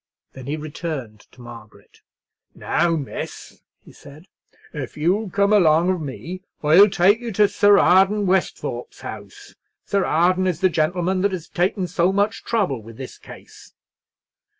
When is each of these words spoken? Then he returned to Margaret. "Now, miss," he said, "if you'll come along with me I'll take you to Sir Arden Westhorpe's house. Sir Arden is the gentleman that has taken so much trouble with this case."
Then 0.33 0.47
he 0.47 0.57
returned 0.57 1.27
to 1.31 1.41
Margaret. 1.41 1.99
"Now, 2.55 2.95
miss," 2.95 3.61
he 3.85 3.93
said, 3.93 4.25
"if 4.73 4.97
you'll 4.97 5.29
come 5.29 5.53
along 5.53 5.93
with 5.93 6.01
me 6.01 6.41
I'll 6.63 6.89
take 6.89 7.19
you 7.19 7.31
to 7.33 7.47
Sir 7.47 7.77
Arden 7.77 8.25
Westhorpe's 8.25 9.01
house. 9.01 9.53
Sir 9.85 10.03
Arden 10.03 10.47
is 10.47 10.59
the 10.61 10.69
gentleman 10.69 11.21
that 11.21 11.33
has 11.33 11.47
taken 11.47 11.85
so 11.85 12.11
much 12.11 12.43
trouble 12.43 12.81
with 12.81 12.97
this 12.97 13.19
case." 13.19 13.75